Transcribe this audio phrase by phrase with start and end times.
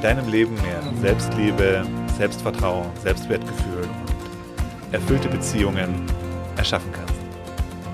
[0.00, 1.84] deinem Leben mehr Selbstliebe,
[2.16, 6.06] Selbstvertrauen, Selbstwertgefühl und erfüllte Beziehungen
[6.56, 7.14] erschaffen kannst.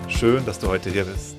[0.09, 1.37] Schön, dass du heute hier bist.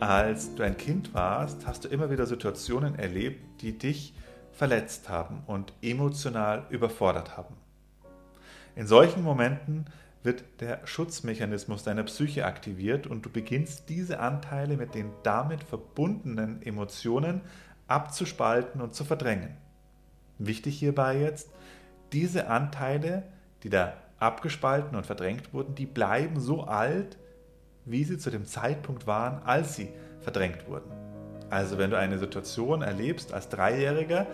[0.00, 4.12] Als du ein Kind warst, hast du immer wieder Situationen erlebt, die dich
[4.52, 7.54] verletzt haben und emotional überfordert haben.
[8.74, 9.86] In solchen Momenten
[10.24, 16.60] wird der Schutzmechanismus deiner Psyche aktiviert und du beginnst diese Anteile mit den damit verbundenen
[16.62, 17.42] Emotionen
[17.86, 19.56] abzuspalten und zu verdrängen.
[20.38, 21.50] Wichtig hierbei jetzt,
[22.12, 23.24] diese Anteile,
[23.62, 27.18] die da abgespalten und verdrängt wurden, die bleiben so alt,
[27.84, 30.90] wie sie zu dem Zeitpunkt waren, als sie verdrängt wurden.
[31.50, 34.26] Also wenn du eine Situation erlebst als Dreijähriger,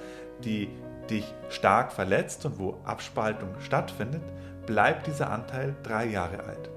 [0.44, 0.70] die
[1.10, 4.22] dich stark verletzt und wo Abspaltung stattfindet,
[4.66, 6.70] bleibt dieser Anteil drei Jahre alt.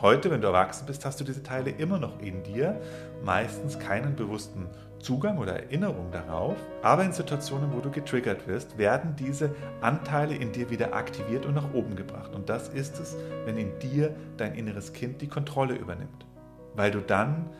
[0.00, 2.80] Heute, wenn du erwachsen bist, hast du diese Teile immer noch in dir,
[3.24, 4.68] meistens keinen bewussten
[5.02, 10.52] Zugang oder Erinnerung darauf, aber in Situationen, wo du getriggert wirst, werden diese Anteile in
[10.52, 12.34] dir wieder aktiviert und nach oben gebracht.
[12.34, 16.26] Und das ist es, wenn in dir dein inneres Kind die Kontrolle übernimmt.
[16.74, 17.50] Weil du dann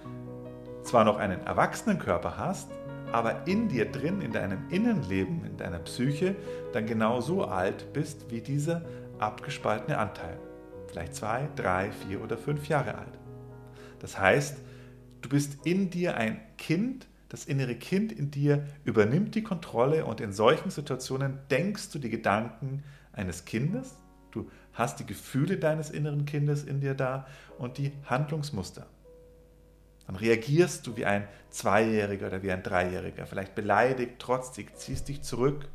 [0.85, 2.71] zwar noch einen Erwachsenenkörper hast,
[3.13, 6.35] aber in dir drin, in deinem Innenleben, in deiner Psyche,
[6.73, 8.83] dann genau so alt bist wie dieser
[9.19, 10.39] abgespaltene Anteil.
[10.87, 13.19] Vielleicht zwei, drei, vier oder fünf Jahre alt.
[13.99, 14.59] Das heißt,
[15.21, 20.21] du bist in dir ein Kind, das innere Kind in dir übernimmt die Kontrolle und
[20.21, 23.97] in solchen Situationen denkst du die Gedanken eines Kindes,
[24.33, 27.27] du hast die Gefühle deines inneren Kindes in dir da
[27.57, 28.87] und die Handlungsmuster.
[30.07, 35.23] Dann reagierst du wie ein Zweijähriger oder wie ein Dreijähriger, vielleicht beleidigt, trotzig, ziehst dich
[35.23, 35.71] zurück,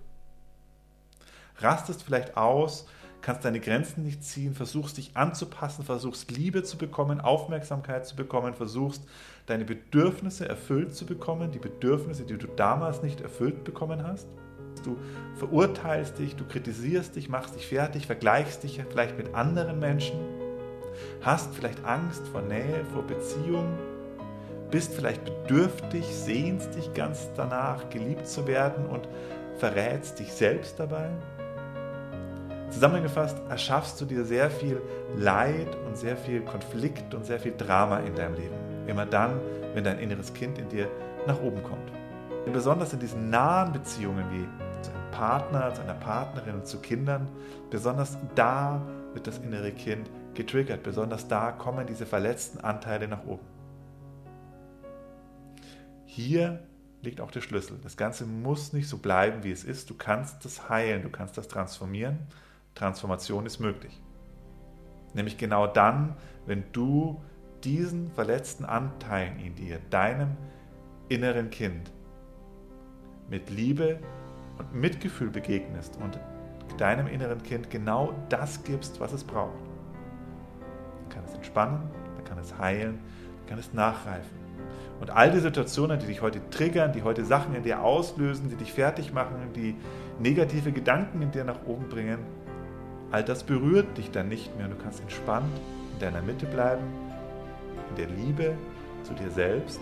[1.57, 2.87] rastest vielleicht aus,
[3.22, 8.53] kannst deine Grenzen nicht ziehen, versuchst dich anzupassen, versuchst Liebe zu bekommen, Aufmerksamkeit zu bekommen,
[8.53, 9.03] versuchst
[9.47, 14.27] deine Bedürfnisse erfüllt zu bekommen, die Bedürfnisse, die du damals nicht erfüllt bekommen hast.
[14.83, 14.97] Du
[15.35, 20.19] verurteilst dich, du kritisierst dich, machst dich fertig, vergleichst dich vielleicht mit anderen Menschen,
[21.22, 23.67] hast vielleicht Angst vor Nähe, vor Beziehung,
[24.69, 29.07] bist vielleicht bedürftig, sehnst dich ganz danach, geliebt zu werden und
[29.57, 31.09] verrätst dich selbst dabei.
[32.69, 34.81] Zusammengefasst erschaffst du dir sehr viel
[35.16, 38.55] Leid und sehr viel Konflikt und sehr viel Drama in deinem Leben.
[38.88, 39.39] Immer dann,
[39.73, 40.89] wenn dein inneres Kind in dir
[41.25, 41.91] nach oben kommt.
[42.45, 47.29] Und besonders in diesen nahen Beziehungen wie zu einem Partner, zu einer Partnerin zu Kindern,
[47.69, 48.81] besonders da
[49.13, 50.83] wird das innere Kind getriggert.
[50.83, 53.45] Besonders da kommen diese verletzten Anteile nach oben.
[56.06, 56.59] Hier
[57.01, 57.79] liegt auch der Schlüssel.
[57.81, 59.89] Das Ganze muss nicht so bleiben, wie es ist.
[59.89, 62.19] Du kannst das heilen, du kannst das transformieren.
[62.77, 64.01] Transformation ist möglich.
[65.13, 66.15] Nämlich genau dann,
[66.45, 67.21] wenn du
[67.63, 70.38] diesen verletzten Anteilen in dir, deinem
[71.09, 71.91] inneren Kind,
[73.29, 73.99] mit Liebe
[74.57, 76.19] und Mitgefühl begegnest und
[76.77, 79.57] deinem inneren Kind genau das gibst, was es braucht.
[81.01, 82.99] Dann kann es entspannen, dann kann es heilen,
[83.39, 84.38] dann kann es nachreifen.
[84.99, 88.55] Und all die Situationen, die dich heute triggern, die heute Sachen in dir auslösen, die
[88.55, 89.75] dich fertig machen, die
[90.19, 92.19] negative Gedanken in dir nach oben bringen,
[93.12, 94.68] all das berührt dich dann nicht mehr.
[94.68, 95.51] Du kannst entspannt
[95.94, 96.84] in deiner Mitte bleiben
[97.90, 98.56] in der Liebe
[99.03, 99.79] zu dir selbst.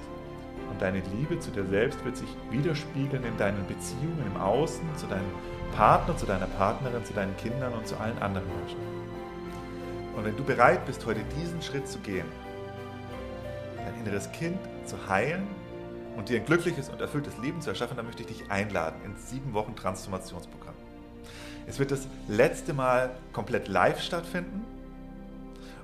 [0.70, 5.06] Und deine Liebe zu dir selbst wird sich widerspiegeln in deinen Beziehungen im Außen, zu
[5.08, 5.30] deinem
[5.76, 8.80] Partner, zu deiner Partnerin, zu deinen Kindern und zu allen anderen Menschen.
[10.16, 12.26] Und wenn du bereit bist, heute diesen Schritt zu gehen,
[13.78, 15.48] dein inneres Kind zu heilen
[16.16, 19.30] und dir ein glückliches und erfülltes Leben zu erschaffen, dann möchte ich dich einladen ins
[19.30, 20.85] sieben Wochen Transformationsprogramm.
[21.68, 24.66] Es wird das letzte Mal komplett live stattfinden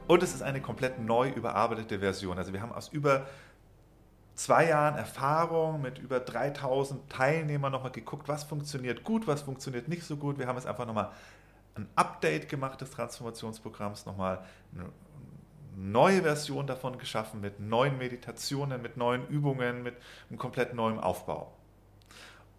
[0.07, 2.38] und es ist eine komplett neu überarbeitete Version.
[2.38, 3.25] Also wir haben aus über
[4.36, 10.04] zwei Jahren Erfahrung mit über 3000 Teilnehmern nochmal geguckt, was funktioniert gut, was funktioniert nicht
[10.04, 10.38] so gut.
[10.38, 11.12] Wir haben jetzt einfach nochmal
[11.75, 14.44] ein Update gemacht des Transformationsprogramms, nochmal
[14.75, 14.89] eine
[15.75, 19.95] neue Version davon geschaffen mit neuen Meditationen, mit neuen Übungen, mit
[20.30, 21.54] einem komplett neuen Aufbau.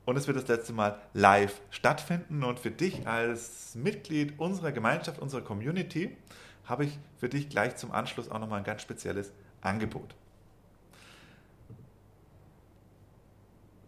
[0.05, 2.43] Und es wird das letzte Mal live stattfinden.
[2.43, 6.17] Und für dich als Mitglied unserer Gemeinschaft, unserer Community,
[6.65, 10.15] habe ich für dich gleich zum Anschluss auch nochmal ein ganz spezielles Angebot.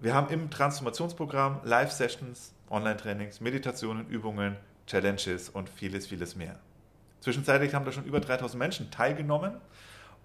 [0.01, 4.57] Wir haben im Transformationsprogramm Live-Sessions, Online-Trainings, Meditationen, Übungen,
[4.87, 6.59] Challenges und vieles, vieles mehr.
[7.21, 9.55] Zwischenzeitlich haben da schon über 3000 Menschen teilgenommen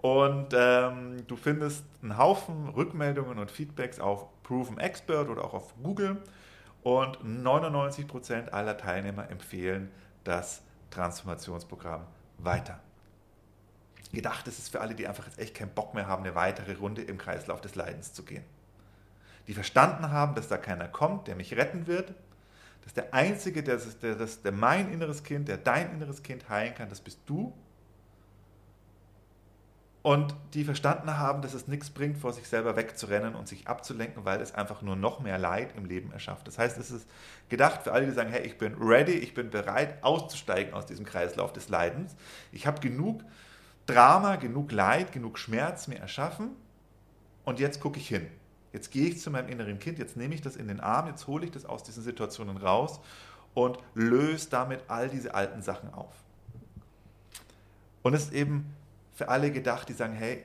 [0.02, 5.74] und ähm, du findest einen Haufen Rückmeldungen und Feedbacks auf Proven Expert oder auch auf
[5.82, 6.16] Google
[6.82, 9.90] und 99% aller Teilnehmer empfehlen
[10.24, 12.06] das Transformationsprogramm
[12.38, 12.80] weiter.
[14.12, 16.74] Gedacht ist es für alle, die einfach jetzt echt keinen Bock mehr haben, eine weitere
[16.74, 18.44] Runde im Kreislauf des Leidens zu gehen.
[19.46, 22.14] Die verstanden haben, dass da keiner kommt, der mich retten wird,
[22.82, 26.74] dass der Einzige, der, der, der, der mein inneres Kind, der dein inneres Kind heilen
[26.74, 27.52] kann, das bist du.
[30.02, 34.24] Und die verstanden haben, dass es nichts bringt, vor sich selber wegzurennen und sich abzulenken,
[34.24, 36.46] weil es einfach nur noch mehr Leid im Leben erschafft.
[36.46, 37.06] Das heißt, es ist
[37.50, 41.04] gedacht für alle, die sagen, hey, ich bin ready, ich bin bereit, auszusteigen aus diesem
[41.04, 42.16] Kreislauf des Leidens.
[42.50, 43.22] Ich habe genug
[43.84, 46.52] Drama, genug Leid, genug Schmerz mir erschaffen
[47.44, 48.26] und jetzt gucke ich hin.
[48.72, 51.26] Jetzt gehe ich zu meinem inneren Kind, jetzt nehme ich das in den Arm, jetzt
[51.26, 53.00] hole ich das aus diesen Situationen raus
[53.52, 56.14] und löse damit all diese alten Sachen auf.
[58.02, 58.74] Und es ist eben
[59.12, 60.42] für alle gedacht, die sagen, hey,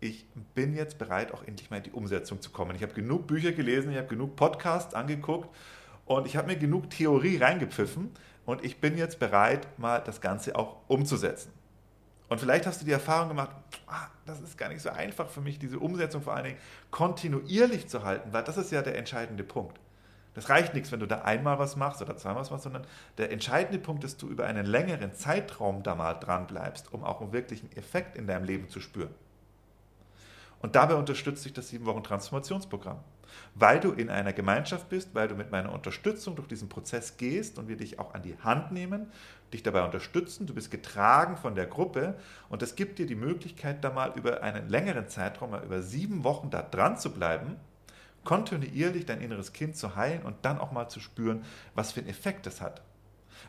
[0.00, 2.74] ich bin jetzt bereit, auch endlich mal in die Umsetzung zu kommen.
[2.74, 5.54] Ich habe genug Bücher gelesen, ich habe genug Podcasts angeguckt
[6.06, 8.10] und ich habe mir genug Theorie reingepfiffen
[8.46, 11.52] und ich bin jetzt bereit, mal das Ganze auch umzusetzen.
[12.28, 13.50] Und vielleicht hast du die Erfahrung gemacht,
[13.88, 16.58] ah, das ist gar nicht so einfach für mich, diese Umsetzung vor allen Dingen
[16.90, 19.78] kontinuierlich zu halten, weil das ist ja der entscheidende Punkt.
[20.34, 22.86] Das reicht nichts, wenn du da einmal was machst oder zweimal was machst, sondern
[23.18, 27.02] der entscheidende Punkt ist, dass du über einen längeren Zeitraum da mal dran bleibst, um
[27.04, 29.14] auch einen wirklichen Effekt in deinem Leben zu spüren.
[30.60, 32.98] Und dabei unterstützt dich das 7 Wochen Transformationsprogramm.
[33.54, 37.58] Weil du in einer Gemeinschaft bist, weil du mit meiner Unterstützung durch diesen Prozess gehst
[37.58, 39.10] und wir dich auch an die Hand nehmen,
[39.52, 42.16] dich dabei unterstützen, du bist getragen von der Gruppe
[42.48, 46.24] und das gibt dir die Möglichkeit, da mal über einen längeren Zeitraum, mal über sieben
[46.24, 47.56] Wochen da dran zu bleiben,
[48.24, 51.44] kontinuierlich dein inneres Kind zu heilen und dann auch mal zu spüren,
[51.74, 52.82] was für einen Effekt das hat.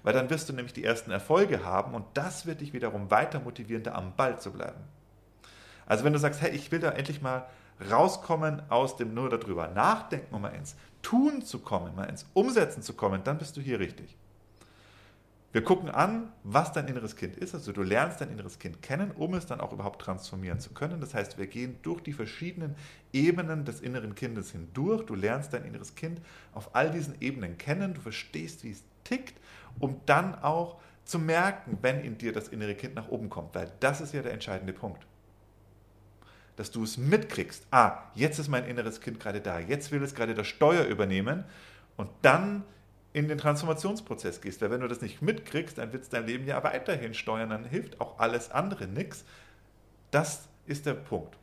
[0.03, 3.39] Weil dann wirst du nämlich die ersten Erfolge haben und das wird dich wiederum weiter
[3.39, 4.79] motivieren, da am Ball zu bleiben.
[5.85, 7.47] Also wenn du sagst, hey, ich will da endlich mal
[7.89, 12.81] rauskommen aus dem nur darüber nachdenken, um mal ins Tun zu kommen, mal ins Umsetzen
[12.81, 14.17] zu kommen, dann bist du hier richtig.
[15.51, 17.53] Wir gucken an, was dein inneres Kind ist.
[17.53, 21.01] Also du lernst dein inneres Kind kennen, um es dann auch überhaupt transformieren zu können.
[21.01, 22.75] Das heißt, wir gehen durch die verschiedenen
[23.11, 25.05] Ebenen des inneren Kindes hindurch.
[25.05, 26.21] Du lernst dein inneres Kind
[26.53, 27.93] auf all diesen Ebenen kennen.
[27.93, 29.35] Du verstehst, wie es tickt,
[29.79, 33.53] um dann auch zu merken, wenn in dir das innere Kind nach oben kommt.
[33.53, 35.05] Weil das ist ja der entscheidende Punkt
[36.57, 37.65] dass du es mitkriegst.
[37.71, 41.43] Ah, jetzt ist mein inneres Kind gerade da, jetzt will es gerade das Steuer übernehmen
[41.97, 42.63] und dann
[43.13, 44.61] in den Transformationsprozess gehst.
[44.61, 47.65] Weil wenn du das nicht mitkriegst, dann wird es dein Leben ja weiterhin steuern, dann
[47.65, 49.25] hilft auch alles andere nichts.
[50.11, 51.37] Das ist der Punkt.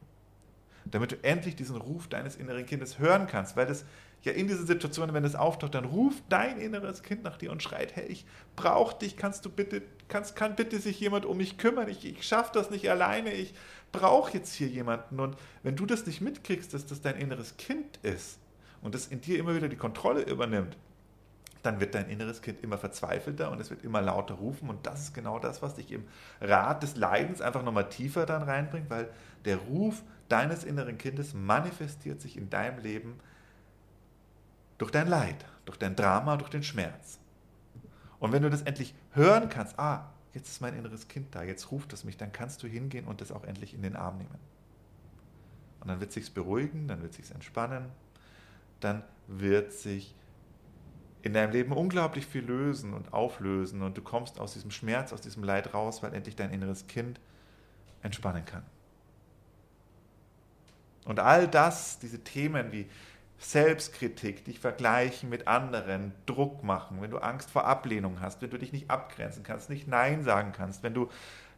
[0.84, 3.84] Damit du endlich diesen Ruf deines inneren Kindes hören kannst, weil das
[4.22, 7.62] ja in dieser Situation, wenn es auftaucht, dann ruft dein inneres Kind nach dir und
[7.62, 8.24] schreit, hey, ich
[8.56, 12.26] brauche dich, kannst du bitte, kannst, kann bitte sich jemand um mich kümmern, ich, ich
[12.26, 13.54] schaffe das nicht alleine, ich
[13.92, 15.20] brauche jetzt hier jemanden.
[15.20, 18.38] Und wenn du das nicht mitkriegst, dass das dein inneres Kind ist
[18.80, 20.76] und das in dir immer wieder die Kontrolle übernimmt,
[21.62, 24.70] dann wird dein inneres Kind immer verzweifelter und es wird immer lauter rufen.
[24.70, 26.04] Und das ist genau das, was dich im
[26.40, 29.08] Rat des Leidens einfach nochmal tiefer dann reinbringt, weil
[29.44, 33.18] der Ruf deines inneren Kindes manifestiert sich in deinem Leben
[34.78, 37.18] durch dein Leid, durch dein Drama, durch den Schmerz.
[38.20, 41.70] Und wenn du das endlich hören kannst, ah, jetzt ist mein inneres Kind da, jetzt
[41.70, 44.38] ruft es mich, dann kannst du hingehen und das auch endlich in den Arm nehmen.
[45.80, 47.86] Und dann wird sich beruhigen, dann wird sich entspannen,
[48.80, 50.14] dann wird sich
[51.22, 55.20] in deinem Leben unglaublich viel lösen und auflösen und du kommst aus diesem Schmerz, aus
[55.20, 57.20] diesem Leid raus, weil endlich dein inneres Kind
[58.02, 58.62] entspannen kann.
[61.04, 62.86] Und all das, diese Themen wie
[63.38, 68.58] Selbstkritik, dich vergleichen mit anderen, Druck machen, wenn du Angst vor Ablehnung hast, wenn du
[68.58, 71.08] dich nicht abgrenzen kannst, nicht Nein sagen kannst, wenn du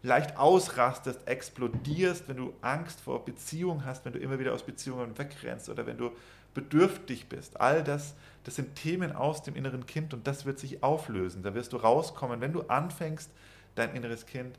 [0.02, 5.18] leicht ausrastest, explodierst, wenn du Angst vor Beziehungen hast, wenn du immer wieder aus Beziehungen
[5.18, 6.10] wegrennst oder wenn du
[6.54, 7.60] bedürftig bist.
[7.60, 11.42] All das, das sind Themen aus dem inneren Kind und das wird sich auflösen.
[11.42, 13.30] Da wirst du rauskommen, wenn du anfängst,
[13.74, 14.58] dein inneres Kind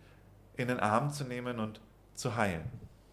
[0.55, 1.79] in den Arm zu nehmen und
[2.15, 2.63] zu heilen.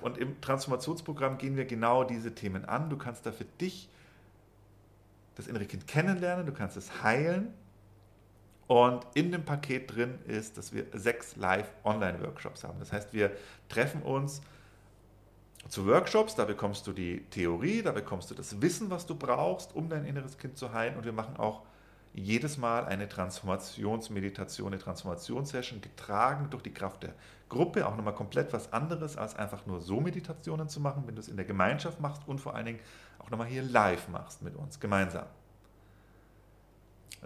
[0.00, 2.90] Und im Transformationsprogramm gehen wir genau diese Themen an.
[2.90, 3.88] Du kannst da für dich
[5.34, 7.52] das innere Kind kennenlernen, du kannst es heilen.
[8.66, 12.78] Und in dem Paket drin ist, dass wir sechs Live-Online-Workshops haben.
[12.78, 13.30] Das heißt, wir
[13.70, 14.42] treffen uns
[15.68, 19.75] zu Workshops, da bekommst du die Theorie, da bekommst du das Wissen, was du brauchst,
[19.75, 20.96] um dein inneres Kind zu heilen.
[20.96, 21.62] Und wir machen auch
[22.14, 27.14] jedes Mal eine Transformationsmeditation, eine Transformationssession, getragen durch die Kraft der
[27.48, 27.87] Gruppe.
[27.87, 31.28] Auch nochmal komplett was anderes, als einfach nur so Meditationen zu machen, wenn du es
[31.28, 32.80] in der Gemeinschaft machst und vor allen Dingen
[33.18, 35.26] auch nochmal hier live machst mit uns gemeinsam.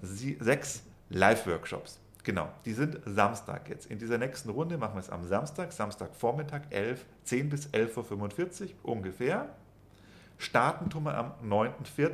[0.01, 2.02] Sie, sechs Live-Workshops.
[2.25, 3.87] Genau, die sind Samstag jetzt.
[3.87, 8.93] In dieser nächsten Runde machen wir es am Samstag, Samstagvormittag, 11, 10 bis 11.45 Uhr
[8.93, 9.49] ungefähr.
[10.39, 12.11] Starten tun wir am 9.4.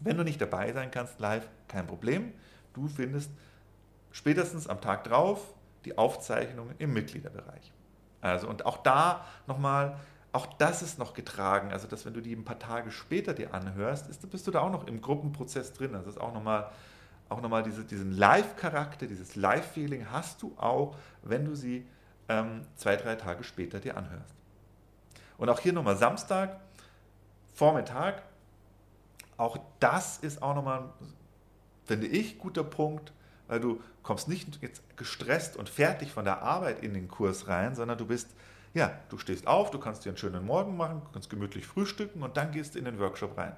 [0.00, 2.32] Wenn du nicht dabei sein kannst live, kein Problem.
[2.74, 3.30] Du findest
[4.10, 7.72] spätestens am Tag drauf die Aufzeichnungen im Mitgliederbereich.
[8.20, 9.96] Also und auch da nochmal,
[10.32, 11.72] auch das ist noch getragen.
[11.72, 14.60] Also dass wenn du die ein paar Tage später dir anhörst, ist, bist du da
[14.60, 15.92] auch noch im Gruppenprozess drin.
[15.92, 16.70] Das ist auch nochmal
[17.28, 21.86] auch nochmal diese, diesen Live-Charakter, dieses Live-Feeling hast du auch, wenn du sie
[22.28, 24.34] ähm, zwei, drei Tage später dir anhörst.
[25.38, 26.60] Und auch hier nochmal Samstag,
[27.54, 28.22] Vormittag,
[29.36, 30.90] auch das ist auch nochmal,
[31.84, 33.12] finde ich, guter Punkt,
[33.48, 37.74] weil du kommst nicht jetzt gestresst und fertig von der Arbeit in den Kurs rein,
[37.74, 38.28] sondern du bist,
[38.74, 42.36] ja, du stehst auf, du kannst dir einen schönen Morgen machen, kannst gemütlich frühstücken und
[42.36, 43.56] dann gehst du in den Workshop rein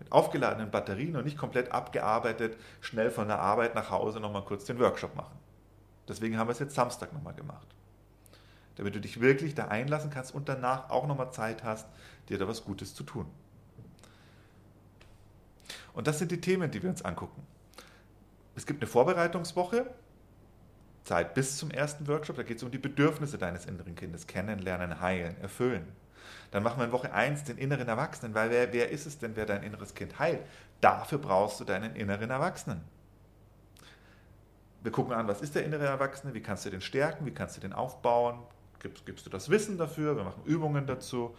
[0.00, 4.64] mit aufgeladenen Batterien und nicht komplett abgearbeitet, schnell von der Arbeit nach Hause nochmal kurz
[4.64, 5.38] den Workshop machen.
[6.08, 7.68] Deswegen haben wir es jetzt Samstag nochmal gemacht.
[8.76, 11.86] Damit du dich wirklich da einlassen kannst und danach auch nochmal Zeit hast,
[12.28, 13.26] dir da was Gutes zu tun.
[15.92, 17.46] Und das sind die Themen, die wir uns angucken.
[18.56, 19.86] Es gibt eine Vorbereitungswoche,
[21.04, 25.00] Zeit bis zum ersten Workshop, da geht es um die Bedürfnisse deines inneren Kindes, kennenlernen,
[25.00, 25.86] heilen, erfüllen.
[26.50, 29.36] Dann machen wir in Woche 1 den inneren Erwachsenen, weil wer, wer ist es denn,
[29.36, 30.40] wer dein inneres Kind heilt?
[30.80, 32.82] Dafür brauchst du deinen inneren Erwachsenen.
[34.82, 37.56] Wir gucken an, was ist der innere Erwachsene, wie kannst du den stärken, wie kannst
[37.56, 38.38] du den aufbauen,
[38.80, 41.34] gibst, gibst du das Wissen dafür, wir machen Übungen dazu.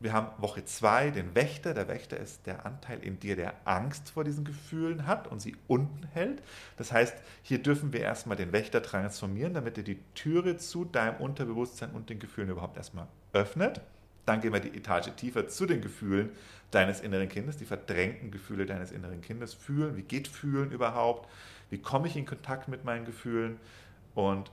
[0.00, 1.72] Wir haben Woche 2 den Wächter.
[1.72, 5.56] Der Wächter ist der Anteil in dir, der Angst vor diesen Gefühlen hat und sie
[5.68, 6.42] unten hält.
[6.76, 11.16] Das heißt, hier dürfen wir erstmal den Wächter transformieren, damit er die Türe zu deinem
[11.20, 13.80] Unterbewusstsein und den Gefühlen überhaupt erstmal öffnet.
[14.26, 16.30] Dann gehen wir die Etage tiefer zu den Gefühlen
[16.70, 19.54] deines inneren Kindes, die verdrängten Gefühle deines inneren Kindes.
[19.54, 21.28] Fühlen, wie geht Fühlen überhaupt?
[21.70, 23.58] Wie komme ich in Kontakt mit meinen Gefühlen?
[24.14, 24.50] Und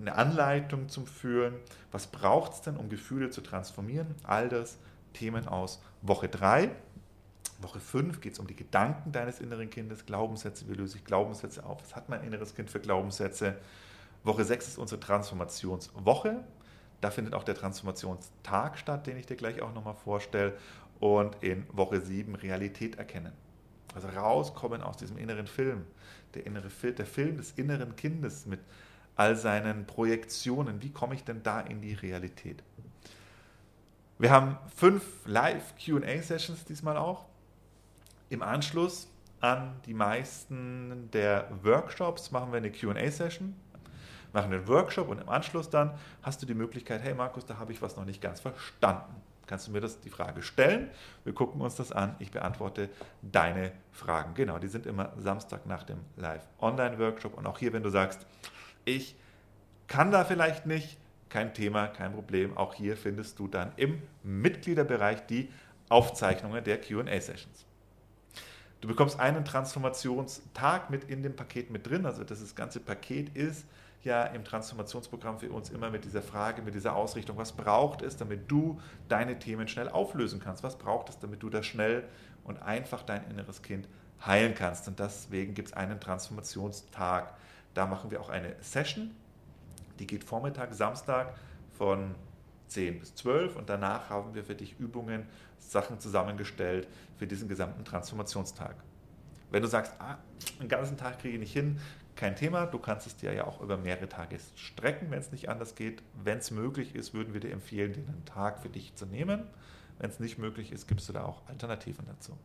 [0.00, 1.54] eine Anleitung zum Fühlen.
[1.90, 4.14] Was braucht es denn, um Gefühle zu transformieren?
[4.22, 4.78] All das
[5.12, 6.70] Themen aus Woche 3.
[7.60, 11.64] Woche 5 geht es um die Gedanken deines inneren Kindes, Glaubenssätze, wie löse ich Glaubenssätze
[11.64, 11.82] auf?
[11.82, 13.56] Was hat mein inneres Kind für Glaubenssätze?
[14.24, 16.44] Woche 6 ist unsere Transformationswoche.
[17.00, 20.56] Da findet auch der Transformationstag statt, den ich dir gleich auch nochmal vorstelle.
[21.00, 23.32] Und in Woche 7 Realität erkennen.
[23.94, 25.84] Also rauskommen aus diesem inneren Film.
[26.34, 28.60] Der, innere Film, der Film des inneren Kindes mit
[29.16, 30.82] all seinen Projektionen.
[30.82, 32.62] Wie komme ich denn da in die Realität?
[34.18, 37.26] Wir haben fünf Live-QA-Sessions diesmal auch.
[38.30, 39.08] Im Anschluss
[39.40, 43.54] an die meisten der Workshops machen wir eine QA-Session
[44.34, 47.72] machen einen Workshop und im Anschluss dann hast du die Möglichkeit, hey Markus, da habe
[47.72, 49.14] ich was noch nicht ganz verstanden.
[49.46, 50.90] Kannst du mir das die Frage stellen?
[51.22, 52.16] Wir gucken uns das an.
[52.18, 52.88] Ich beantworte
[53.22, 54.34] deine Fragen.
[54.34, 57.34] Genau, die sind immer Samstag nach dem Live-Online-Workshop.
[57.34, 58.26] Und auch hier, wenn du sagst,
[58.84, 59.16] ich
[59.86, 60.98] kann da vielleicht nicht,
[61.28, 62.56] kein Thema, kein Problem.
[62.56, 65.50] Auch hier findest du dann im Mitgliederbereich die
[65.90, 67.66] Aufzeichnungen der QA-Sessions.
[68.80, 72.06] Du bekommst einen Transformationstag mit in dem Paket mit drin.
[72.06, 73.66] Also das ganze Paket ist
[74.04, 78.16] ja im Transformationsprogramm für uns immer mit dieser Frage, mit dieser Ausrichtung, was braucht es,
[78.16, 80.62] damit du deine Themen schnell auflösen kannst?
[80.62, 82.04] Was braucht es, damit du da schnell
[82.44, 83.88] und einfach dein inneres Kind
[84.24, 84.88] heilen kannst?
[84.88, 87.34] Und deswegen gibt es einen Transformationstag.
[87.74, 89.10] Da machen wir auch eine Session,
[89.98, 91.34] die geht Vormittag, Samstag
[91.76, 92.14] von
[92.68, 95.26] 10 bis 12 und danach haben wir für dich Übungen,
[95.58, 98.76] Sachen zusammengestellt für diesen gesamten Transformationstag.
[99.50, 100.18] Wenn du sagst, ah,
[100.58, 101.78] einen ganzen Tag kriege ich nicht hin,
[102.16, 102.66] kein Thema.
[102.66, 106.02] Du kannst es dir ja auch über mehrere Tage strecken, wenn es nicht anders geht.
[106.22, 109.44] Wenn es möglich ist, würden wir dir empfehlen, den einen Tag für dich zu nehmen.
[109.98, 112.36] Wenn es nicht möglich ist, gibst du da auch Alternativen dazu.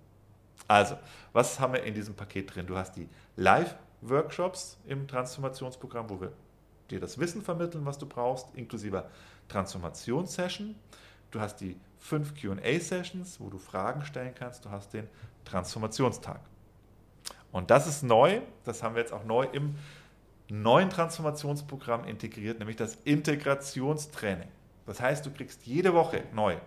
[0.67, 0.97] Also,
[1.33, 2.67] was haben wir in diesem Paket drin?
[2.67, 6.31] Du hast die Live-Workshops im Transformationsprogramm, wo wir
[6.91, 9.09] dir das Wissen vermitteln, was du brauchst, inklusive
[9.47, 10.75] Transformationssession.
[11.31, 14.65] Du hast die fünf QA-Sessions, wo du Fragen stellen kannst.
[14.65, 15.07] Du hast den
[15.45, 16.39] Transformationstag.
[17.51, 19.75] Und das ist neu, das haben wir jetzt auch neu im
[20.50, 24.50] neuen Transformationsprogramm integriert, nämlich das Integrationstraining.
[24.86, 26.58] Das heißt, du kriegst jede Woche neu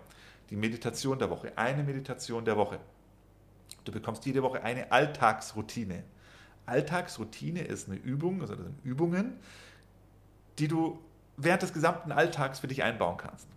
[0.49, 2.79] die Meditation der Woche, eine Meditation der Woche.
[3.83, 6.03] Du bekommst jede Woche eine Alltagsroutine.
[6.65, 9.39] Alltagsroutine ist eine Übung, also das sind Übungen,
[10.59, 10.99] die du
[11.35, 13.47] während des gesamten Alltags für dich einbauen kannst,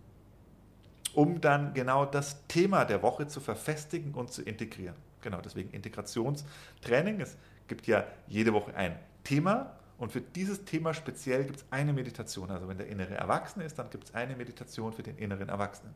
[1.13, 4.95] um dann genau das Thema der Woche zu verfestigen und zu integrieren.
[5.21, 7.21] Genau, deswegen Integrationstraining.
[7.21, 11.91] Es gibt ja jede Woche ein Thema und für dieses Thema speziell gibt es eine
[11.91, 12.51] Meditation.
[12.51, 15.93] Also wenn der innere Erwachsene ist, dann gibt es eine Meditation für den inneren Erwachsenen.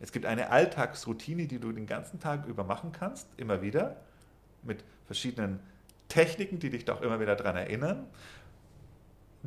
[0.00, 3.96] Es gibt eine Alltagsroutine, die du den ganzen Tag über machen kannst, immer wieder,
[4.62, 5.60] mit verschiedenen
[6.08, 8.06] Techniken, die dich doch immer wieder daran erinnern,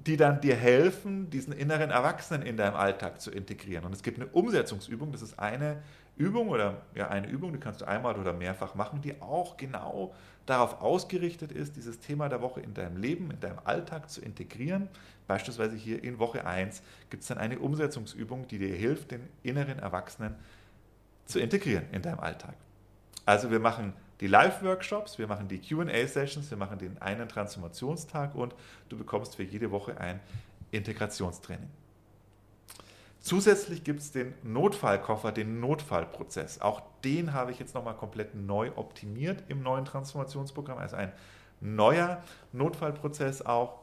[0.07, 3.85] die dann dir helfen, diesen inneren Erwachsenen in deinem Alltag zu integrieren.
[3.85, 5.81] Und es gibt eine Umsetzungsübung, das ist eine
[6.17, 10.13] Übung oder ja, eine Übung, die kannst du einmal oder mehrfach machen, die auch genau
[10.45, 14.87] darauf ausgerichtet ist, dieses Thema der Woche in deinem Leben, in deinem Alltag zu integrieren.
[15.27, 19.79] Beispielsweise hier in Woche 1 gibt es dann eine Umsetzungsübung, die dir hilft, den inneren
[19.79, 20.35] Erwachsenen
[21.25, 22.55] zu integrieren in deinem Alltag.
[23.25, 28.55] Also wir machen die Live-Workshops, wir machen die QA-Sessions, wir machen den einen Transformationstag und
[28.87, 30.19] du bekommst für jede Woche ein
[30.69, 31.69] Integrationstraining.
[33.19, 36.61] Zusätzlich gibt es den Notfallkoffer, den Notfallprozess.
[36.61, 40.77] Auch den habe ich jetzt nochmal komplett neu optimiert im neuen Transformationsprogramm.
[40.77, 41.11] Also ein
[41.59, 43.79] neuer Notfallprozess auch.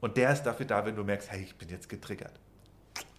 [0.00, 2.32] Und der ist dafür da, wenn du merkst, hey, ich bin jetzt getriggert.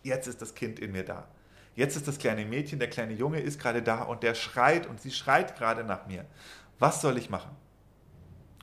[0.04, 1.28] Jetzt ist das Kind in mir da.
[1.76, 5.02] Jetzt ist das kleine Mädchen, der kleine Junge ist gerade da und der schreit und
[5.02, 6.26] sie schreit gerade nach mir.
[6.80, 7.56] Was soll ich machen?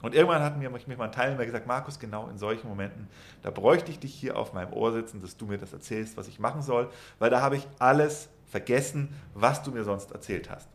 [0.03, 3.09] Und irgendwann hat mir, mir mal Teilnehmer gesagt, Markus, genau in solchen Momenten,
[3.43, 6.29] da bräuchte ich dich hier auf meinem Ohr sitzen, dass du mir das erzählst, was
[6.29, 10.69] ich machen soll, weil da habe ich alles vergessen, was du mir sonst erzählt hast.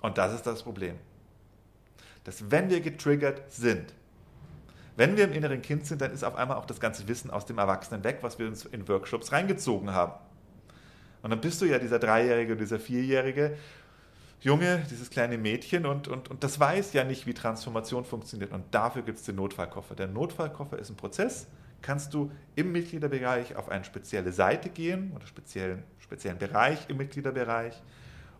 [0.00, 0.96] Und das ist das Problem.
[2.24, 3.92] Dass wenn wir getriggert sind,
[4.96, 7.44] wenn wir im inneren Kind sind, dann ist auf einmal auch das ganze Wissen aus
[7.44, 10.14] dem Erwachsenen weg, was wir uns in Workshops reingezogen haben.
[11.22, 13.56] Und dann bist du ja dieser Dreijährige oder dieser Vierjährige,
[14.40, 18.52] Junge, dieses kleine Mädchen und, und, und das weiß ja nicht, wie Transformation funktioniert.
[18.52, 19.94] Und dafür gibt es den Notfallkoffer.
[19.94, 21.46] Der Notfallkoffer ist ein Prozess,
[21.82, 27.82] kannst du im Mitgliederbereich auf eine spezielle Seite gehen oder speziellen, speziellen Bereich im Mitgliederbereich.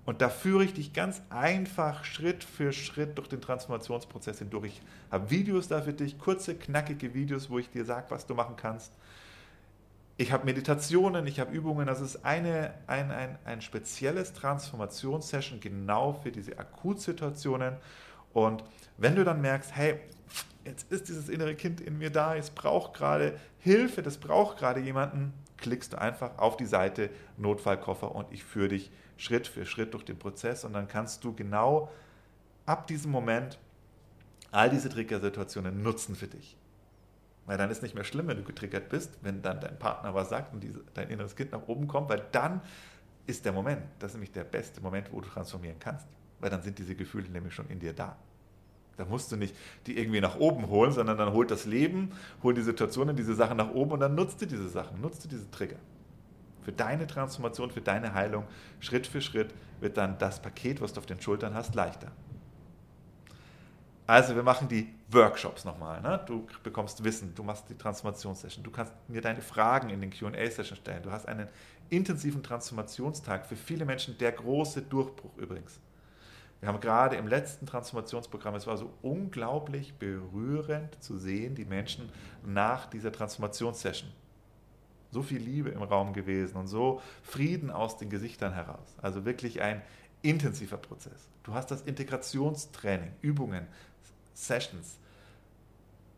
[0.04, 4.66] Und da führe ich dich ganz einfach Schritt für Schritt durch den Transformationsprozess hindurch.
[4.66, 8.35] Ich habe Videos da für dich, kurze, knackige Videos, wo ich dir sage, was du
[8.35, 8.92] machen kannst.
[10.18, 11.87] Ich habe Meditationen, ich habe Übungen.
[11.87, 17.76] Das ist eine, ein, ein, ein spezielles Transformationssession genau für diese Akutsituationen.
[18.32, 18.64] Und
[18.96, 20.00] wenn du dann merkst, hey,
[20.64, 24.80] jetzt ist dieses innere Kind in mir da, es braucht gerade Hilfe, das braucht gerade
[24.80, 29.95] jemanden, klickst du einfach auf die Seite Notfallkoffer und ich führe dich Schritt für Schritt
[29.95, 31.91] durch den Prozess und dann kannst du genau
[32.67, 33.58] ab diesem Moment
[34.50, 36.56] all diese Triggersituationen nutzen für dich.
[37.47, 40.28] Weil dann ist nicht mehr schlimm, wenn du getriggert bist, wenn dann dein Partner was
[40.28, 42.61] sagt und diese, dein inneres Kind nach oben kommt, weil dann
[43.26, 46.06] ist der Moment, das ist nämlich der beste Moment, wo du transformieren kannst.
[46.41, 48.17] Weil dann sind diese Gefühle nämlich schon in dir da.
[48.97, 49.54] Da musst du nicht
[49.87, 53.56] die irgendwie nach oben holen, sondern dann holt das Leben, holt die Situationen, diese Sachen
[53.56, 55.76] nach oben und dann nutzt du diese Sachen, nutzt du diese Trigger.
[56.63, 58.45] Für deine Transformation, für deine Heilung,
[58.80, 62.11] Schritt für Schritt wird dann das Paket, was du auf den Schultern hast, leichter.
[64.06, 66.00] Also wir machen die Workshops nochmal.
[66.00, 66.21] Ne?
[66.26, 70.76] Du bekommst Wissen, du machst die Transformationssession, du kannst mir deine Fragen in den QA-Session
[70.76, 71.02] stellen.
[71.02, 71.49] Du hast einen
[71.90, 75.80] intensiven Transformationstag für viele Menschen, der große Durchbruch übrigens.
[76.60, 82.08] Wir haben gerade im letzten Transformationsprogramm, es war so unglaublich berührend zu sehen, die Menschen
[82.45, 84.10] nach dieser Transformationssession.
[85.10, 88.97] So viel Liebe im Raum gewesen und so Frieden aus den Gesichtern heraus.
[89.02, 89.82] Also wirklich ein
[90.23, 91.28] intensiver Prozess.
[91.42, 93.66] Du hast das Integrationstraining, Übungen,
[94.36, 94.99] Sessions,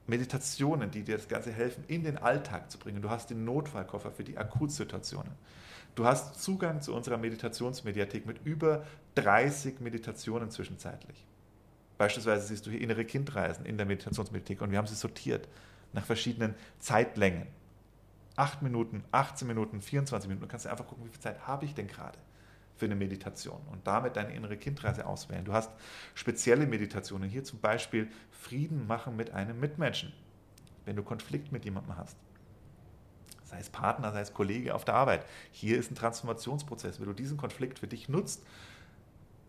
[0.09, 3.00] Meditationen, die dir das Ganze helfen, in den Alltag zu bringen.
[3.00, 5.33] Du hast den Notfallkoffer für die Akutsituationen.
[5.94, 11.26] Du hast Zugang zu unserer Meditationsmediathek mit über 30 Meditationen zwischenzeitlich.
[11.96, 15.46] Beispielsweise siehst du hier innere Kindreisen in der Meditationsmediathek und wir haben sie sortiert
[15.92, 17.46] nach verschiedenen Zeitlängen.
[18.37, 20.46] 8 Minuten, 18 Minuten, 24 Minuten.
[20.46, 22.18] Du kannst einfach gucken, wie viel Zeit habe ich denn gerade
[22.79, 25.45] für eine Meditation und damit deine innere Kindreise auswählen.
[25.45, 25.71] Du hast
[26.14, 30.12] spezielle Meditationen, hier zum Beispiel Frieden machen mit einem Mitmenschen,
[30.85, 32.17] wenn du Konflikt mit jemandem hast.
[33.45, 35.25] Sei es Partner, sei es Kollege auf der Arbeit.
[35.53, 37.01] Hier ist ein Transformationsprozess.
[37.01, 38.45] Wenn du diesen Konflikt für dich nutzt,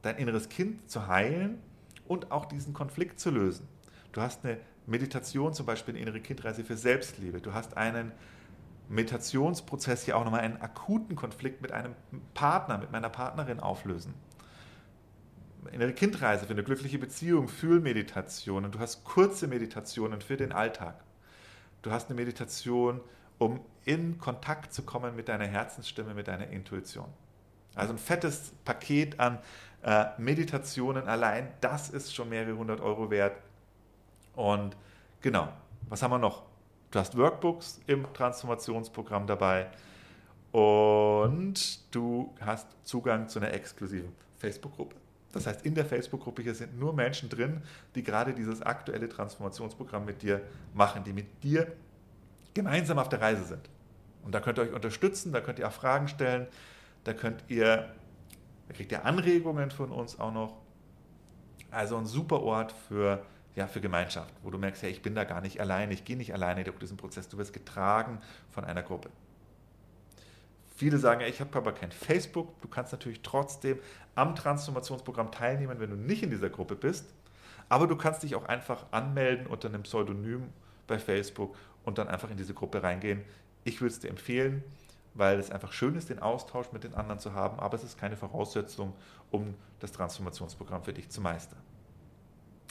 [0.01, 1.59] dein inneres Kind zu heilen
[2.07, 3.67] und auch diesen Konflikt zu lösen.
[4.13, 7.41] Du hast eine Meditation, zum Beispiel eine innere Kindreise für Selbstliebe.
[7.41, 8.11] Du hast einen
[8.89, 11.95] Meditationsprozess hier auch nochmal einen akuten Konflikt mit einem
[12.33, 14.13] Partner, mit meiner Partnerin auflösen.
[15.71, 18.71] Innere Kindreise für eine glückliche Beziehung, Fühlmeditationen.
[18.71, 20.95] Du hast kurze Meditationen für den Alltag.
[21.81, 22.99] Du hast eine Meditation,
[23.37, 27.07] um in Kontakt zu kommen mit deiner Herzensstimme, mit deiner Intuition.
[27.75, 29.37] Also ein fettes Paket an
[29.83, 33.37] äh, Meditationen allein, das ist schon mehrere hundert Euro wert.
[34.35, 34.75] Und
[35.21, 35.49] genau,
[35.87, 36.48] was haben wir noch?
[36.91, 39.67] Du hast Workbooks im Transformationsprogramm dabei
[40.51, 44.95] und du hast Zugang zu einer exklusiven Facebook-Gruppe.
[45.31, 47.61] Das heißt, in der Facebook-Gruppe hier sind nur Menschen drin,
[47.93, 50.41] die gerade dieses aktuelle Transformationsprogramm mit dir
[50.73, 51.71] machen, die mit dir
[52.55, 53.69] gemeinsam auf der Reise sind.
[54.23, 56.47] Und da könnt ihr euch unterstützen, da könnt ihr auch Fragen stellen,
[57.03, 57.93] da könnt ihr
[58.67, 60.57] Da kriegt ihr Anregungen von uns auch noch.
[61.71, 63.25] Also ein super Ort für,
[63.55, 66.17] ja, für Gemeinschaft, wo du merkst, hey, ich bin da gar nicht alleine, ich gehe
[66.17, 68.19] nicht alleine durch diesen Prozess, du wirst getragen
[68.51, 69.09] von einer Gruppe.
[70.75, 72.61] Viele sagen, ich habe aber kein Facebook.
[72.61, 73.79] Du kannst natürlich trotzdem
[74.15, 77.13] am Transformationsprogramm teilnehmen, wenn du nicht in dieser Gruppe bist.
[77.67, 80.43] Aber du kannst dich auch einfach anmelden unter einem Pseudonym
[80.87, 83.25] bei Facebook und dann einfach in diese Gruppe reingehen.
[83.65, 84.63] Ich würde es dir empfehlen,
[85.15, 87.99] weil es einfach schön ist, den Austausch mit den anderen zu haben, aber es ist
[87.99, 88.93] keine Voraussetzung,
[89.31, 91.59] um das Transformationsprogramm für dich zu meistern.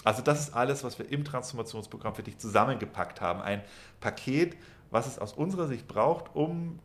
[0.09, 3.43] Also das ist alles, was wir im Transformationsprogramm für dich zusammengepackt haben.
[3.43, 3.61] Ein
[4.01, 4.57] Paket,
[4.91, 6.79] was es aus unserer Sicht braucht, um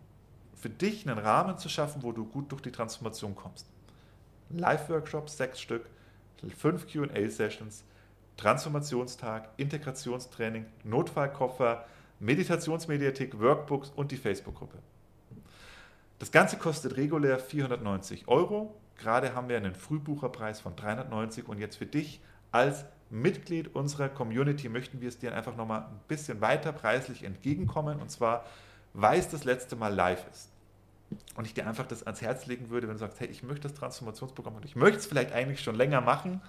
[0.57, 3.65] für dich einen Rahmen zu schaffen, wo du gut durch die Transformation kommst.
[4.49, 5.85] Live-Workshops, sechs Stück,
[6.57, 7.85] fünf QA-Sessions,
[8.35, 11.85] Transformationstag, Integrationstraining, Notfallkoffer,
[12.19, 14.79] Meditationsmediathek, Workbooks und die Facebook-Gruppe.
[16.19, 18.75] Das Ganze kostet regulär 490 Euro.
[18.97, 22.19] Gerade haben wir einen Frühbucherpreis von 390 und jetzt für dich
[22.51, 28.01] als Mitglied unserer Community möchten wir es dir einfach nochmal ein bisschen weiter preislich entgegenkommen
[28.01, 28.43] und zwar,
[28.93, 30.49] weil es das letzte Mal live ist
[31.35, 33.67] und ich dir einfach das ans Herz legen würde, wenn du sagst, hey, ich möchte
[33.67, 36.41] das Transformationsprogramm und ich möchte es vielleicht eigentlich schon länger machen,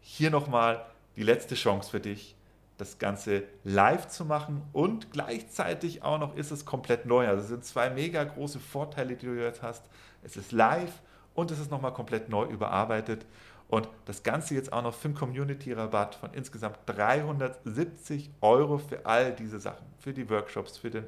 [0.00, 2.34] hier nochmal die letzte Chance für dich,
[2.76, 7.28] das Ganze live zu machen und gleichzeitig auch noch ist es komplett neu.
[7.28, 9.84] Also es sind zwei mega große Vorteile, die du jetzt hast.
[10.24, 10.92] Es ist live
[11.34, 13.24] und es ist nochmal komplett neu überarbeitet.
[13.70, 19.32] Und das Ganze jetzt auch noch für einen Community-Rabatt von insgesamt 370 Euro für all
[19.32, 19.86] diese Sachen.
[20.00, 21.04] Für die Workshops, für den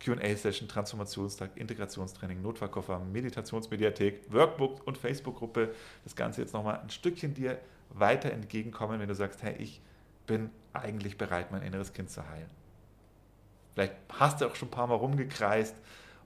[0.00, 5.74] QA-Session, Transformationstag, Integrationstraining, Notfallkoffer, Meditationsmediathek, Workbook und Facebook-Gruppe.
[6.04, 7.58] Das Ganze jetzt nochmal ein Stückchen dir
[7.90, 9.82] weiter entgegenkommen, wenn du sagst, hey, ich
[10.26, 12.48] bin eigentlich bereit, mein inneres Kind zu heilen.
[13.74, 15.76] Vielleicht hast du auch schon ein paar Mal rumgekreist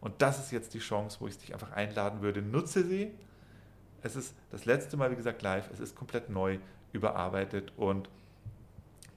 [0.00, 2.40] und das ist jetzt die Chance, wo ich dich einfach einladen würde.
[2.40, 3.10] Nutze sie.
[4.02, 5.70] Es ist das letzte Mal, wie gesagt, live.
[5.72, 6.58] Es ist komplett neu
[6.92, 8.08] überarbeitet und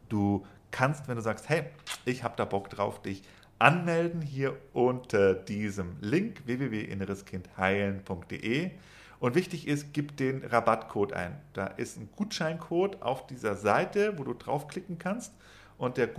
[0.09, 1.63] du kannst, wenn du sagst, hey,
[2.05, 3.23] ich habe da Bock drauf, dich
[3.57, 8.71] anmelden hier unter diesem Link www.innereskindheilen.de.
[9.19, 11.39] Und wichtig ist, gib den Rabattcode ein.
[11.53, 15.33] Da ist ein Gutscheincode auf dieser Seite, wo du draufklicken kannst.
[15.77, 16.09] Und der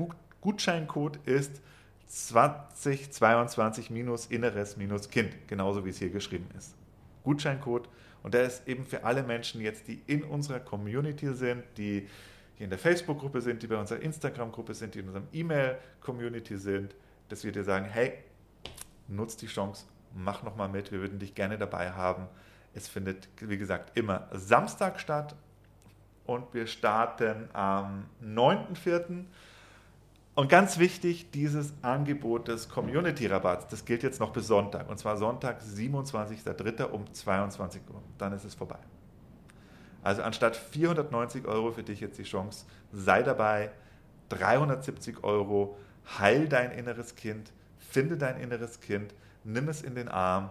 [0.41, 1.61] Gutscheincode ist
[2.07, 4.79] 2022 Inneres
[5.11, 6.75] Kind, genauso wie es hier geschrieben ist.
[7.23, 7.87] Gutscheincode.
[8.27, 12.09] Und der ist eben für alle Menschen jetzt, die in unserer Community sind, die
[12.57, 16.97] hier in der Facebook-Gruppe sind, die bei unserer Instagram-Gruppe sind, die in unserem E-Mail-Community sind,
[17.29, 18.15] dass wir dir sagen, hey,
[19.07, 22.27] nutz die Chance, mach nochmal mit, wir würden dich gerne dabei haben.
[22.75, 25.37] Es findet, wie gesagt, immer Samstag statt
[26.25, 29.25] und wir starten am 9.4.
[30.37, 34.91] Und ganz wichtig, dieses Angebot des Community-Rabatts, das gilt jetzt noch bis Sonntag.
[34.91, 36.85] Und zwar Sonntag, 27.03.
[36.85, 38.03] um 22 Uhr.
[38.19, 38.79] Dann ist es vorbei.
[40.03, 43.71] Also anstatt 490 Euro für dich jetzt die Chance, sei dabei.
[44.29, 45.79] 370 Euro
[46.19, 50.51] heil dein inneres Kind, finde dein inneres Kind, nimm es in den Arm,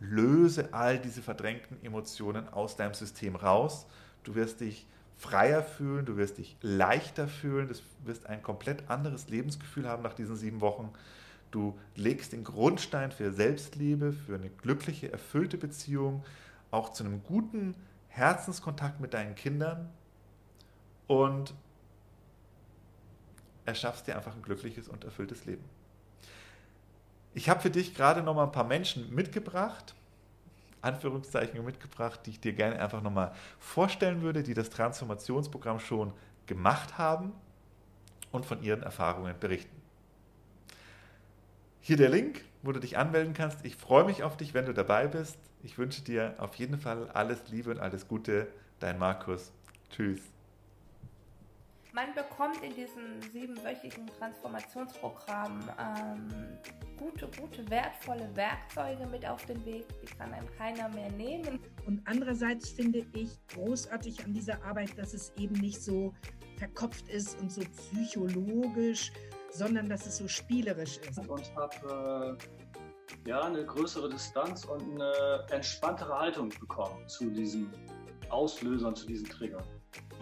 [0.00, 3.86] löse all diese verdrängten Emotionen aus deinem System raus.
[4.24, 7.74] Du wirst dich freier fühlen, du wirst dich leichter fühlen, du
[8.06, 10.92] wirst ein komplett anderes Lebensgefühl haben nach diesen sieben Wochen.
[11.50, 16.24] Du legst den Grundstein für Selbstliebe, für eine glückliche, erfüllte Beziehung,
[16.70, 17.74] auch zu einem guten
[18.08, 19.88] Herzenskontakt mit deinen Kindern
[21.08, 21.54] und
[23.64, 25.64] erschaffst dir einfach ein glückliches und erfülltes Leben.
[27.34, 29.94] Ich habe für dich gerade noch mal ein paar Menschen mitgebracht,
[30.80, 36.12] Anführungszeichen mitgebracht, die ich dir gerne einfach noch mal vorstellen würde, die das Transformationsprogramm schon
[36.46, 37.32] gemacht haben
[38.32, 39.76] und von ihren Erfahrungen berichten.
[41.80, 43.64] Hier der Link, wo du dich anmelden kannst.
[43.64, 45.38] Ich freue mich auf dich, wenn du dabei bist.
[45.62, 48.48] Ich wünsche dir auf jeden Fall alles Liebe und alles Gute.
[48.78, 49.52] Dein Markus.
[49.90, 50.37] Tschüss.
[51.98, 56.28] Man bekommt in diesem siebenwöchigen Transformationsprogramm ähm,
[56.96, 59.84] gute, gute, wertvolle Werkzeuge mit auf den Weg.
[60.00, 61.58] Die kann einem keiner mehr nehmen.
[61.86, 66.14] Und andererseits finde ich großartig an dieser Arbeit, dass es eben nicht so
[66.56, 69.10] verkopft ist und so psychologisch,
[69.50, 71.18] sondern dass es so spielerisch ist.
[71.26, 72.38] Und habe
[73.26, 77.72] äh, ja, eine größere Distanz und eine entspanntere Haltung bekommen zu diesen
[78.28, 79.64] Auslösern, zu diesen Triggern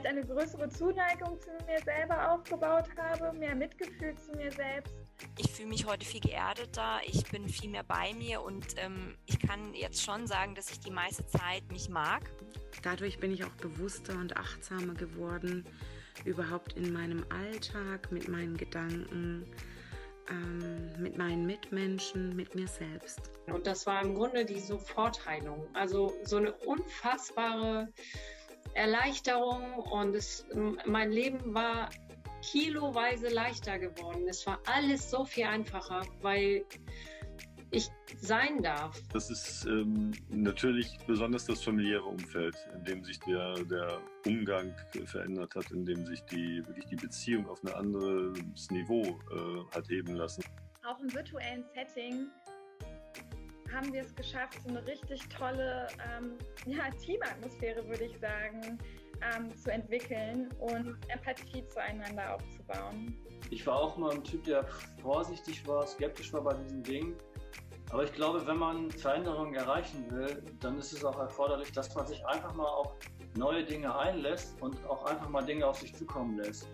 [0.07, 4.95] eine größere Zuneigung zu mir selber aufgebaut habe, mehr Mitgefühl zu mir selbst.
[5.39, 9.39] Ich fühle mich heute viel geerdeter, ich bin viel mehr bei mir und ähm, ich
[9.39, 12.23] kann jetzt schon sagen, dass ich die meiste Zeit mich mag.
[12.83, 15.65] Dadurch bin ich auch bewusster und achtsamer geworden,
[16.25, 19.51] überhaupt in meinem Alltag, mit meinen Gedanken.
[20.29, 23.31] ähm, mit meinen Mitmenschen, mit mir selbst.
[23.47, 25.67] Und das war im Grunde die Sofortheilung.
[25.75, 27.89] Also so eine unfassbare
[28.77, 30.47] Erleichterung und es,
[30.85, 31.91] mein Leben war
[32.43, 34.29] kiloweise leichter geworden.
[34.29, 36.65] Es war alles so viel einfacher, weil
[37.71, 39.03] ich sein darf.
[39.13, 45.55] Das ist ähm, natürlich besonders das familiäre Umfeld, in dem sich der, der Umgang verändert
[45.55, 50.15] hat, in dem sich die, wirklich die Beziehung auf ein anderes Niveau äh, hat heben
[50.15, 50.45] lassen.
[50.85, 52.29] Auch im virtuellen Setting
[53.77, 55.87] haben wir es geschafft, so eine richtig tolle
[56.17, 58.79] ähm, ja, Teamatmosphäre, würde ich sagen,
[59.21, 63.15] ähm, zu entwickeln und Empathie zueinander aufzubauen.
[63.51, 64.65] Ich war auch mal ein Typ, der
[65.03, 67.15] vorsichtig war, skeptisch war bei diesen Dingen.
[67.91, 72.07] Aber ich glaube, wenn man Veränderungen erreichen will, dann ist es auch erforderlich, dass man
[72.07, 72.95] sich einfach mal auf
[73.37, 76.69] neue Dinge einlässt und auch einfach mal Dinge auf sich zukommen lässt.